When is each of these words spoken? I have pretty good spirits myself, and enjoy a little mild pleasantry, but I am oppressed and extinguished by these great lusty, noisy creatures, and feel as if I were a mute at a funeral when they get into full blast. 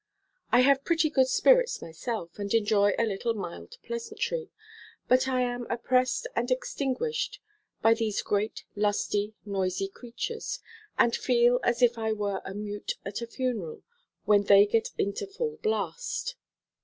I 0.51 0.61
have 0.61 0.83
pretty 0.83 1.11
good 1.11 1.27
spirits 1.27 1.79
myself, 1.79 2.39
and 2.39 2.51
enjoy 2.51 2.95
a 2.97 3.05
little 3.05 3.35
mild 3.35 3.77
pleasantry, 3.85 4.49
but 5.07 5.27
I 5.27 5.41
am 5.41 5.67
oppressed 5.69 6.25
and 6.35 6.49
extinguished 6.49 7.39
by 7.83 7.93
these 7.93 8.23
great 8.23 8.63
lusty, 8.75 9.35
noisy 9.45 9.89
creatures, 9.89 10.59
and 10.97 11.15
feel 11.15 11.59
as 11.61 11.83
if 11.83 11.99
I 11.99 12.13
were 12.13 12.41
a 12.43 12.55
mute 12.55 12.93
at 13.05 13.21
a 13.21 13.27
funeral 13.27 13.83
when 14.25 14.45
they 14.45 14.65
get 14.65 14.89
into 14.97 15.27
full 15.27 15.57
blast. 15.57 16.35